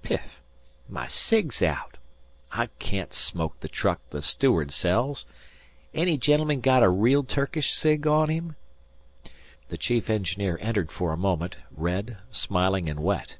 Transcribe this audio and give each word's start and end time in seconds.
Piff! 0.00 0.40
My 0.88 1.06
cig's 1.06 1.60
out. 1.60 1.98
I 2.50 2.68
can't 2.78 3.12
smoke 3.12 3.60
the 3.60 3.68
truck 3.68 4.00
the 4.08 4.22
steward 4.22 4.70
sells. 4.70 5.26
Any 5.92 6.16
gen'elman 6.16 6.62
got 6.62 6.82
a 6.82 6.88
real 6.88 7.22
Turkish 7.24 7.74
cig 7.74 8.06
on 8.06 8.30
him?" 8.30 8.56
The 9.68 9.76
chief 9.76 10.08
engineer 10.08 10.56
entered 10.62 10.90
for 10.90 11.12
a 11.12 11.18
moment, 11.18 11.58
red, 11.70 12.16
smiling, 12.30 12.88
and 12.88 13.00
wet. 13.00 13.36